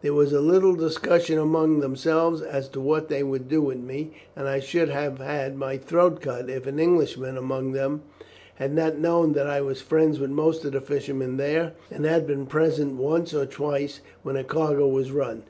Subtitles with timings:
[0.00, 4.12] There was a little discussion among themselves as to what they would do with me,
[4.34, 8.00] and I should have had my throat cut if an Englishman among them
[8.54, 12.26] had not known that I was friends with most of the fishermen there, and had
[12.26, 15.42] been present once or twice when a cargo was run.